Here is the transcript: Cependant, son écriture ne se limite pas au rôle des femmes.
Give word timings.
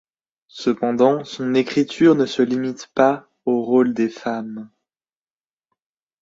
Cependant, 0.47 1.23
son 1.25 1.53
écriture 1.53 2.15
ne 2.15 2.25
se 2.25 2.41
limite 2.41 2.87
pas 2.95 3.29
au 3.45 3.61
rôle 3.61 3.93
des 3.93 4.09
femmes. 4.09 4.67